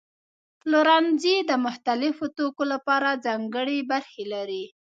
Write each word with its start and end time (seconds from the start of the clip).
پلورنځي 0.61 1.35
د 1.49 1.51
مختلفو 1.65 2.25
توکو 2.37 2.63
لپاره 2.73 3.21
ځانګړي 3.25 3.79
برخې 3.91 4.23
لري. 4.33 4.65